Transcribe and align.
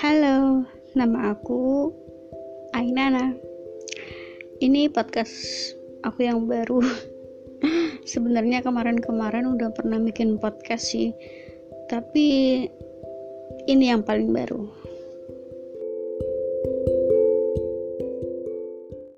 Halo, 0.00 0.64
nama 0.96 1.36
aku 1.36 1.92
Ainana. 2.72 3.36
Ini 4.56 4.88
podcast 4.88 5.36
aku 6.00 6.24
yang 6.24 6.48
baru. 6.48 6.80
Sebenarnya 8.08 8.64
kemarin-kemarin 8.64 9.44
udah 9.52 9.68
pernah 9.76 10.00
bikin 10.00 10.40
podcast 10.40 10.96
sih, 10.96 11.12
tapi 11.92 12.64
ini 13.68 13.92
yang 13.92 14.00
paling 14.00 14.32
baru. 14.32 14.72